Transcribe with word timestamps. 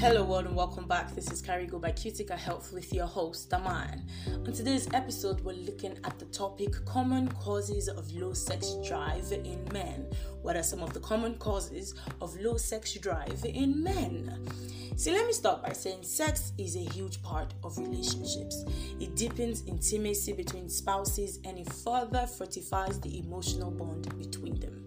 Hello, 0.00 0.22
world, 0.22 0.46
and 0.46 0.54
welcome 0.54 0.86
back. 0.86 1.12
This 1.12 1.28
is 1.32 1.42
Carigo 1.42 1.80
by 1.80 1.90
Cutica 1.90 2.38
Health 2.38 2.72
with 2.72 2.92
your 2.94 3.06
host, 3.06 3.50
Daman. 3.50 4.06
On 4.46 4.52
today's 4.52 4.86
episode, 4.94 5.40
we're 5.40 5.56
looking 5.56 5.98
at 6.04 6.20
the 6.20 6.24
topic 6.26 6.72
common 6.84 7.26
causes 7.32 7.88
of 7.88 8.08
low 8.14 8.32
sex 8.32 8.76
drive 8.86 9.32
in 9.32 9.68
men. 9.72 10.06
What 10.40 10.54
are 10.54 10.62
some 10.62 10.84
of 10.84 10.94
the 10.94 11.00
common 11.00 11.34
causes 11.38 11.96
of 12.20 12.38
low 12.40 12.56
sex 12.58 12.94
drive 12.94 13.44
in 13.44 13.82
men? 13.82 14.46
See, 14.94 15.10
let 15.10 15.26
me 15.26 15.32
start 15.32 15.64
by 15.64 15.72
saying 15.72 16.04
sex 16.04 16.52
is 16.58 16.76
a 16.76 16.90
huge 16.92 17.20
part 17.24 17.52
of 17.64 17.76
relationships. 17.76 18.64
It 19.00 19.16
deepens 19.16 19.64
intimacy 19.66 20.32
between 20.32 20.68
spouses 20.68 21.40
and 21.44 21.58
it 21.58 21.72
further 21.72 22.24
fortifies 22.28 23.00
the 23.00 23.18
emotional 23.18 23.72
bond 23.72 24.16
between 24.16 24.60
them. 24.60 24.84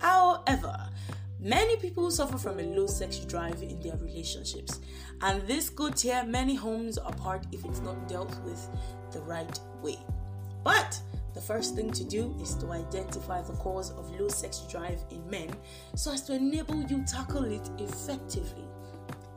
However, 0.00 0.90
Many 1.42 1.76
people 1.76 2.10
suffer 2.10 2.36
from 2.36 2.60
a 2.60 2.64
low 2.64 2.86
sex 2.86 3.16
drive 3.20 3.62
in 3.62 3.80
their 3.80 3.96
relationships, 3.96 4.78
and 5.22 5.40
this 5.48 5.70
could 5.70 5.96
tear 5.96 6.22
many 6.24 6.54
homes 6.54 6.98
apart 6.98 7.46
if 7.50 7.64
it's 7.64 7.80
not 7.80 8.08
dealt 8.08 8.38
with 8.44 8.68
the 9.12 9.20
right 9.20 9.58
way. 9.82 9.98
But 10.62 11.00
the 11.32 11.40
first 11.40 11.74
thing 11.74 11.92
to 11.92 12.04
do 12.04 12.36
is 12.42 12.56
to 12.56 12.72
identify 12.72 13.40
the 13.40 13.54
cause 13.54 13.90
of 13.92 14.10
low 14.20 14.28
sex 14.28 14.66
drive 14.70 15.00
in 15.10 15.28
men 15.30 15.48
so 15.94 16.12
as 16.12 16.20
to 16.24 16.34
enable 16.34 16.82
you 16.82 17.04
tackle 17.06 17.44
it 17.44 17.70
effectively. 17.78 18.68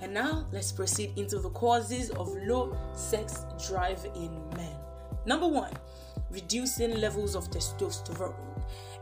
And 0.01 0.13
now 0.13 0.45
let's 0.51 0.73
proceed 0.73 1.17
into 1.17 1.39
the 1.39 1.51
causes 1.51 2.09
of 2.09 2.35
low 2.45 2.77
sex 2.93 3.45
drive 3.65 4.05
in 4.13 4.29
men. 4.57 4.75
Number 5.25 5.47
one, 5.47 5.71
reducing 6.29 6.99
levels 6.99 7.33
of 7.33 7.49
testosterone. 7.49 8.52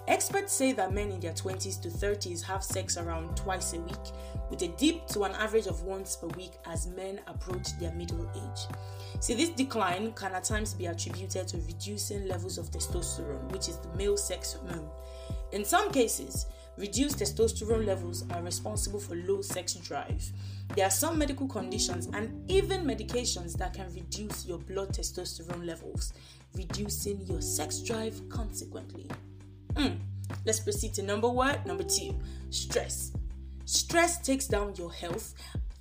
Experts 0.07 0.51
say 0.51 0.71
that 0.73 0.93
men 0.93 1.11
in 1.11 1.19
their 1.19 1.33
20s 1.33 1.79
to 1.81 1.87
30s 1.87 2.43
have 2.43 2.63
sex 2.63 2.97
around 2.97 3.37
twice 3.37 3.73
a 3.73 3.79
week, 3.79 3.95
with 4.49 4.61
a 4.63 4.67
dip 4.69 5.07
to 5.07 5.23
an 5.23 5.31
average 5.33 5.67
of 5.67 5.83
once 5.83 6.15
per 6.15 6.27
week 6.29 6.53
as 6.65 6.87
men 6.87 7.21
approach 7.27 7.77
their 7.79 7.91
middle 7.93 8.29
age. 8.35 8.67
See, 9.19 9.35
this 9.35 9.49
decline 9.49 10.11
can 10.13 10.33
at 10.33 10.43
times 10.43 10.73
be 10.73 10.87
attributed 10.87 11.47
to 11.49 11.57
reducing 11.57 12.27
levels 12.27 12.57
of 12.57 12.71
testosterone, 12.71 13.51
which 13.51 13.69
is 13.69 13.77
the 13.77 13.89
male 13.95 14.17
sex 14.17 14.53
hormone. 14.53 14.89
In 15.51 15.63
some 15.63 15.91
cases, 15.91 16.47
reduced 16.77 17.19
testosterone 17.19 17.85
levels 17.85 18.25
are 18.31 18.41
responsible 18.41 18.99
for 18.99 19.15
low 19.15 19.41
sex 19.41 19.75
drive. 19.75 20.23
There 20.75 20.85
are 20.85 20.91
some 20.91 21.19
medical 21.19 21.47
conditions 21.47 22.07
and 22.13 22.49
even 22.49 22.85
medications 22.85 23.57
that 23.57 23.73
can 23.73 23.93
reduce 23.93 24.45
your 24.45 24.57
blood 24.57 24.89
testosterone 24.89 25.65
levels, 25.65 26.13
reducing 26.55 27.21
your 27.27 27.41
sex 27.41 27.79
drive 27.79 28.19
consequently. 28.29 29.07
Mm. 29.73 29.99
Let's 30.45 30.59
proceed 30.59 30.93
to 30.95 31.03
number 31.03 31.29
one. 31.29 31.57
Number 31.65 31.83
two, 31.83 32.17
stress. 32.49 33.11
Stress 33.65 34.19
takes 34.19 34.47
down 34.47 34.73
your 34.75 34.91
health, 34.91 35.33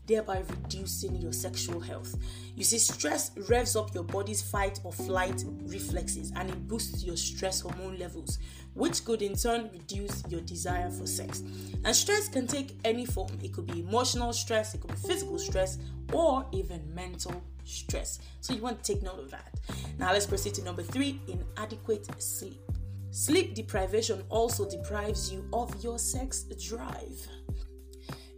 thereby 0.06 0.42
reducing 0.48 1.16
your 1.16 1.32
sexual 1.32 1.80
health. 1.80 2.14
You 2.56 2.64
see, 2.64 2.78
stress 2.78 3.30
revs 3.48 3.74
up 3.74 3.94
your 3.94 4.05
body's 4.05 4.42
fight 4.42 4.80
or 4.84 4.92
flight 4.92 5.44
reflexes 5.62 6.32
and 6.36 6.50
it 6.50 6.69
boosts 6.69 7.02
your 7.05 7.16
stress 7.16 7.60
hormone 7.60 7.98
levels, 7.98 8.38
which 8.74 9.05
could 9.05 9.22
in 9.22 9.34
turn 9.34 9.70
reduce 9.72 10.22
your 10.28 10.41
desire 10.42 10.91
for 10.91 11.06
sex. 11.06 11.42
And 11.84 11.97
stress 11.97 12.28
can 12.28 12.47
take 12.47 12.78
any 12.84 13.06
form 13.06 13.30
it 13.42 13.52
could 13.52 13.66
be 13.66 13.80
emotional 13.80 14.32
stress, 14.32 14.75
it 14.75 14.80
could 14.82 14.91
be 14.91 15.08
physical 15.08 15.38
stress, 15.38 15.78
or 16.12 16.44
even 16.52 16.82
mental 16.94 17.42
stress. 17.64 18.19
So 18.41 18.52
you 18.52 18.60
want 18.60 18.82
to 18.82 18.92
take 18.94 19.02
note 19.02 19.20
of 19.20 19.30
that. 19.30 19.54
Now, 19.98 20.12
let's 20.12 20.27
proceed 20.27 20.54
to 20.54 20.62
number 20.62 20.82
three 20.82 21.20
inadequate 21.28 22.20
sleep. 22.20 22.60
Sleep 23.12 23.55
deprivation 23.55 24.22
also 24.28 24.69
deprives 24.69 25.33
you 25.33 25.44
of 25.53 25.83
your 25.83 25.98
sex 25.98 26.44
drive. 26.44 27.27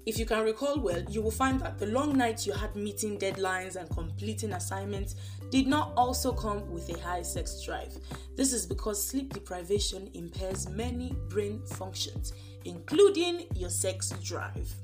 If 0.07 0.19
you 0.19 0.27
can 0.27 0.45
recall 0.45 0.81
well, 0.81 1.01
you 1.11 1.21
will 1.23 1.31
find 1.31 1.61
that 1.61 1.79
the 1.79 1.87
long 1.87 2.17
nights 2.17 2.47
you 2.47 2.53
had 2.53 2.75
meeting 2.75 3.19
deadlines 3.19 3.77
and 3.77 3.89
completing 3.91 4.53
assignments 4.55 5.15
did 5.51 5.67
not 5.67 5.93
also 5.97 6.33
come 6.33 6.69
with 6.73 6.89
a 6.89 6.99
high 7.01 7.23
sex 7.23 7.63
drive. 7.63 7.95
This 8.35 8.53
is 8.53 8.67
because 8.67 9.03
sleep 9.03 9.35
deprivation 9.35 10.11
impairs 10.15 10.69
many 10.69 11.15
brain 11.29 11.63
functions, 11.67 12.33
including 12.65 13.45
your 13.55 13.71
sex 13.71 14.11
drive. 14.25 14.75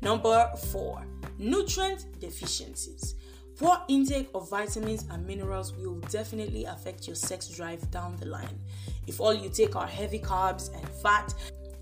Number 0.00 0.50
four, 0.72 1.06
nutrient 1.38 2.18
deficiencies. 2.18 3.14
Poor 3.56 3.78
intake 3.86 4.28
of 4.34 4.50
vitamins 4.50 5.06
and 5.12 5.24
minerals 5.24 5.72
will 5.76 6.00
definitely 6.10 6.64
affect 6.64 7.06
your 7.06 7.14
sex 7.14 7.48
drive 7.48 7.88
down 7.92 8.16
the 8.16 8.26
line. 8.26 8.58
If 9.06 9.20
all 9.20 9.34
you 9.34 9.48
take 9.48 9.76
are 9.76 9.86
heavy 9.86 10.18
carbs 10.18 10.74
and 10.74 10.88
fat, 10.88 11.34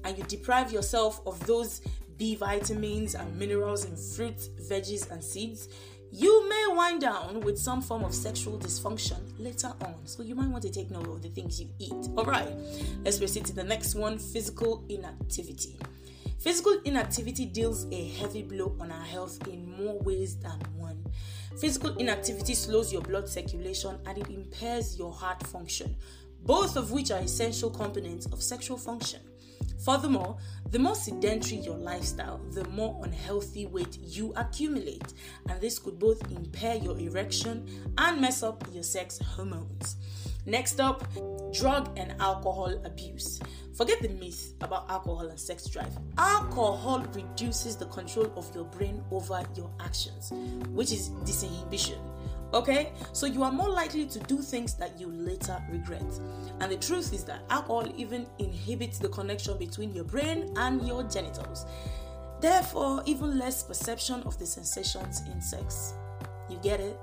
and 0.05 0.19
you 0.19 0.25
deprive 0.25 0.73
yourself 0.73 1.21
of 1.27 1.45
those 1.47 1.81
B 2.17 2.35
vitamins 2.35 3.15
and 3.15 3.39
minerals 3.39 3.85
in 3.85 3.97
fruits, 3.97 4.49
veggies, 4.69 5.11
and 5.11 5.23
seeds, 5.23 5.69
you 6.11 6.47
may 6.49 6.67
wind 6.69 7.01
down 7.01 7.41
with 7.41 7.59
some 7.59 7.81
form 7.81 8.05
of 8.05 8.15
sexual 8.15 8.59
dysfunction 8.59 9.19
later 9.39 9.73
on. 9.81 9.95
So 10.05 10.23
you 10.23 10.35
might 10.35 10.49
want 10.49 10.63
to 10.65 10.71
take 10.71 10.91
note 10.91 11.09
of 11.09 11.23
the 11.23 11.31
things 11.31 11.61
you 11.61 11.71
eat. 11.79 12.09
All 12.17 12.25
right, 12.25 12.53
let's 13.03 13.19
proceed 13.19 13.47
to 13.47 13.55
the 13.55 13.65
next 13.65 13.95
one 13.95 14.19
physical 14.19 14.85
inactivity. 14.91 15.79
Physical 16.39 16.81
inactivity 16.85 17.47
deals 17.47 17.87
a 17.93 18.09
heavy 18.09 18.43
blow 18.43 18.77
on 18.79 18.91
our 18.91 19.05
health 19.05 19.47
in 19.47 19.71
more 19.71 19.99
ways 20.01 20.37
than 20.37 20.59
one. 20.77 21.03
Physical 21.59 21.97
inactivity 21.97 22.55
slows 22.55 22.93
your 22.93 23.03
blood 23.03 23.29
circulation 23.29 23.99
and 24.07 24.19
it 24.19 24.29
impairs 24.29 24.99
your 24.99 25.13
heart 25.13 25.47
function, 25.47 25.97
both 26.45 26.77
of 26.77 26.93
which 26.93 27.11
are 27.11 27.21
essential 27.21 27.71
components 27.71 28.27
of 28.27 28.43
sexual 28.43 28.77
function. 28.77 29.21
Furthermore, 29.85 30.37
the 30.71 30.79
more 30.79 30.95
sedentary 30.95 31.57
your 31.57 31.77
lifestyle, 31.77 32.39
the 32.53 32.65
more 32.69 33.01
unhealthy 33.05 33.67
weight 33.67 33.99
you 34.01 34.33
accumulate, 34.37 35.13
and 35.49 35.61
this 35.61 35.79
could 35.79 35.99
both 35.99 36.31
impair 36.31 36.77
your 36.77 36.99
erection 36.99 37.67
and 37.99 38.21
mess 38.21 38.43
up 38.43 38.65
your 38.73 38.85
sex 38.85 39.19
hormones. 39.19 39.97
Next 40.47 40.81
up, 40.81 41.07
drug 41.53 41.97
and 41.97 42.15
alcohol 42.21 42.75
abuse. 42.85 43.41
Forget 43.75 44.03
the 44.03 44.09
myth 44.09 44.55
about 44.61 44.91
alcohol 44.91 45.29
and 45.29 45.39
sex 45.39 45.67
drive. 45.67 45.97
Alcohol 46.19 47.07
reduces 47.15 47.77
the 47.77 47.87
control 47.87 48.33
of 48.37 48.53
your 48.55 48.65
brain 48.65 49.03
over 49.11 49.43
your 49.57 49.71
actions, 49.81 50.33
which 50.71 50.93
is 50.93 51.11
disinhibition. 51.25 51.99
Okay, 52.55 52.93
so 53.13 53.25
you 53.25 53.43
are 53.43 53.53
more 53.53 53.71
likely 53.71 54.05
to 54.05 54.19
do 54.21 54.43
things 54.43 54.75
that 54.75 55.01
you 55.01 55.09
later 55.09 55.63
regret. 55.71 56.05
And 56.61 56.71
the 56.71 56.77
truth 56.77 57.15
is 57.15 57.25
that 57.25 57.45
alcohol 57.49 57.91
even 57.97 58.27
inhibits 58.39 58.99
the 58.99 59.09
connection 59.09 59.57
between 59.57 59.95
your 59.95 60.05
brain 60.05 60.53
and 60.57 60.87
your 60.87 61.03
genitals. 61.05 61.65
Therefore, 62.43 63.03
even 63.07 63.39
less 63.39 63.63
perception 63.63 64.23
of 64.25 64.39
the 64.39 64.45
sensations 64.45 65.23
in 65.33 65.41
sex. 65.41 65.95
You 66.51 66.59
get 66.63 66.81
it? 66.81 66.99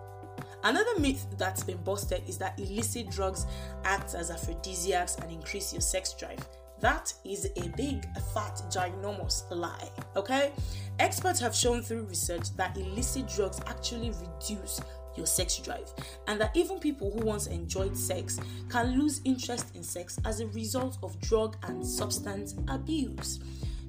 Another 0.64 1.00
myth 1.00 1.25
that's 1.38 1.64
been 1.64 1.81
busted 1.84 2.22
is 2.28 2.38
that 2.38 2.59
illicit 2.59 3.09
drugs 3.09 3.46
act 3.86 4.14
as 4.14 4.30
aphrodisiacs 4.30 5.16
and 5.18 5.31
increase 5.31 5.72
your 5.72 5.81
sex 5.81 6.14
drive. 6.14 6.46
That 6.81 7.14
is 7.25 7.46
a 7.58 7.70
big, 7.75 8.06
fat, 8.34 8.62
ginormous 8.70 9.44
lie. 9.52 9.90
Okay? 10.16 10.52
Experts 11.00 11.40
have 11.40 11.56
shown 11.56 11.81
through 11.81 12.03
research 12.03 12.56
that 12.56 12.78
illicit 12.78 13.28
drugs 13.28 13.59
actually 13.68 14.12
reduce 14.12 14.81
your 15.16 15.25
sex 15.25 15.58
drive, 15.58 15.92
and 16.28 16.40
that 16.40 16.56
even 16.56 16.80
people 16.80 17.12
who 17.12 17.26
once 17.26 17.47
enjoyed 17.47 17.97
sex 17.97 18.40
can 18.70 18.97
lose 18.97 19.22
interest 19.26 19.76
in 19.76 19.84
sex 19.84 20.18
as 20.26 20.40
a 20.40 20.47
result 20.47 20.97
of 21.03 21.20
drug 21.20 21.58
and 21.64 21.86
substance 21.86 22.56
abuse. 22.70 23.40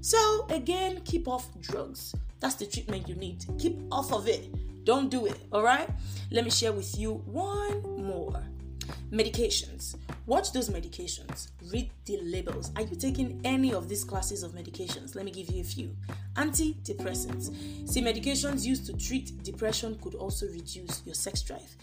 So, 0.00 0.47
again, 0.48 1.00
keep 1.04 1.28
off 1.28 1.48
drugs. 1.60 2.14
That's 2.41 2.54
the 2.54 2.66
treatment 2.66 3.08
you 3.08 3.14
need. 3.16 3.44
Keep 3.58 3.81
off 3.92 4.12
of 4.12 4.26
it. 4.26 4.52
Don't 4.84 5.10
do 5.10 5.26
it, 5.26 5.38
all 5.52 5.62
right? 5.62 5.88
Let 6.30 6.44
me 6.44 6.50
share 6.50 6.72
with 6.72 6.98
you 6.98 7.14
one 7.26 7.82
more. 7.82 8.42
Medications. 9.12 9.96
Watch 10.26 10.52
those 10.52 10.68
medications. 10.70 11.48
Read 11.72 11.91
the 12.04 12.18
labels. 12.22 12.70
Are 12.76 12.82
you 12.82 12.96
taking 12.96 13.40
any 13.44 13.72
of 13.72 13.88
these 13.88 14.04
classes 14.04 14.42
of 14.42 14.52
medications? 14.52 15.14
Let 15.14 15.25
me 15.25 15.32
give 15.32 15.50
you 15.50 15.62
a 15.62 15.64
few. 15.64 15.96
Antidepressants. 16.34 17.50
See, 17.88 18.00
medications 18.00 18.64
used 18.64 18.87
to 18.87 18.93
treat 18.93 19.43
depression 19.43 19.99
could 20.00 20.14
also 20.14 20.46
reduce 20.46 21.02
your 21.05 21.14
sex 21.14 21.43
drive. 21.43 21.76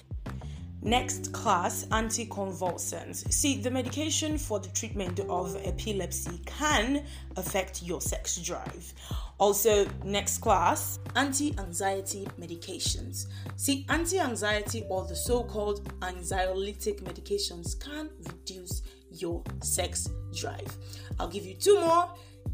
Next 0.84 1.34
class, 1.34 1.86
anticonvulsants. 1.86 3.32
See, 3.34 3.60
the 3.60 3.72
medication 3.72 4.38
for 4.38 4.60
the 4.60 4.70
treatment 4.70 5.20
of 5.22 5.58
epilepsy 5.66 6.40
can 6.46 7.04
affect 7.36 7.82
your 7.82 8.00
sex 8.00 8.38
drive. 8.38 8.94
Also, 9.40 9.88
next 10.04 10.38
class, 10.38 11.00
anti 11.16 11.58
anxiety 11.58 12.28
medications. 12.40 13.26
See, 13.56 13.86
anti 13.90 14.20
anxiety 14.20 14.84
or 14.90 15.06
the 15.06 15.16
so 15.16 15.44
called 15.44 15.84
anxiolytic 16.00 17.02
medications 17.02 17.80
can 17.80 18.10
reduce 18.28 18.84
your 19.12 19.44
sex 19.62 20.10
drive. 20.36 20.78
I'll 21.20 21.28
give 21.28 21.46
you 21.46 21.56
two 21.56 21.80
more 21.82 22.10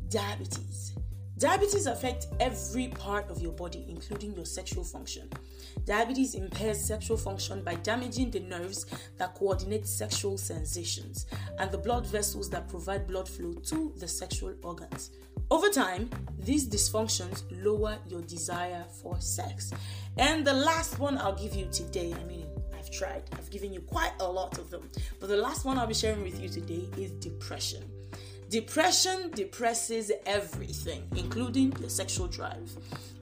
diabetes. 0.09 0.93
Diabetes 1.37 1.87
affects 1.87 2.27
every 2.39 2.89
part 2.89 3.29
of 3.29 3.41
your 3.41 3.53
body, 3.53 3.85
including 3.89 4.33
your 4.35 4.45
sexual 4.45 4.83
function. 4.83 5.27
Diabetes 5.85 6.35
impairs 6.35 6.79
sexual 6.79 7.17
function 7.17 7.63
by 7.63 7.75
damaging 7.75 8.29
the 8.29 8.39
nerves 8.39 8.85
that 9.17 9.33
coordinate 9.33 9.87
sexual 9.87 10.37
sensations 10.37 11.25
and 11.57 11.71
the 11.71 11.77
blood 11.77 12.05
vessels 12.05 12.49
that 12.51 12.69
provide 12.69 13.07
blood 13.07 13.27
flow 13.27 13.53
to 13.53 13.91
the 13.97 14.07
sexual 14.07 14.53
organs. 14.63 15.09
Over 15.49 15.69
time, 15.69 16.09
these 16.39 16.67
dysfunctions 16.67 17.43
lower 17.63 17.97
your 18.07 18.21
desire 18.21 18.85
for 19.01 19.19
sex. 19.19 19.71
And 20.17 20.45
the 20.45 20.53
last 20.53 20.99
one 20.99 21.17
I'll 21.17 21.35
give 21.35 21.55
you 21.55 21.67
today, 21.71 22.13
I 22.13 22.23
mean, 22.25 22.45
I've 22.77 22.91
tried, 22.91 23.23
I've 23.33 23.49
given 23.49 23.73
you 23.73 23.81
quite 23.81 24.13
a 24.19 24.27
lot 24.31 24.57
of 24.59 24.69
them, 24.69 24.89
but 25.19 25.29
the 25.29 25.37
last 25.37 25.65
one 25.65 25.79
I'll 25.79 25.87
be 25.87 25.93
sharing 25.93 26.21
with 26.21 26.39
you 26.41 26.47
today 26.47 26.87
is 26.97 27.11
depression. 27.11 27.83
Depression 28.53 29.31
depresses 29.31 30.11
everything, 30.27 31.07
including 31.15 31.73
your 31.79 31.89
sexual 31.89 32.27
drive. 32.27 32.69